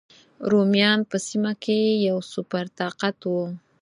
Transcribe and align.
رومیان 0.51 0.99
په 1.09 1.17
سیمه 1.27 1.53
کې 1.63 1.77
یو 2.07 2.17
سوپر 2.31 2.65
طاقت 2.79 3.17
و. 3.25 3.33